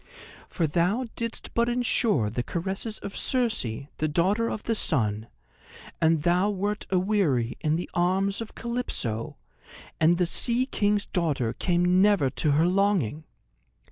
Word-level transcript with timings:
For 0.49 0.65
thou 0.65 1.05
didst 1.15 1.53
but 1.53 1.69
endure 1.69 2.31
the 2.31 2.41
caresses 2.41 2.97
of 3.03 3.15
Circe, 3.15 3.61
the 3.97 4.07
Daughter 4.07 4.49
of 4.49 4.63
the 4.63 4.73
Sun, 4.73 5.27
and 6.01 6.23
thou 6.23 6.49
wert 6.49 6.87
aweary 6.89 7.55
in 7.61 7.75
the 7.75 7.87
arms 7.93 8.41
of 8.41 8.55
Calypso, 8.55 9.37
and 9.99 10.17
the 10.17 10.25
Sea 10.25 10.65
King's 10.65 11.05
daughter 11.05 11.53
came 11.53 12.01
never 12.01 12.31
to 12.31 12.53
her 12.53 12.65
longing. 12.65 13.25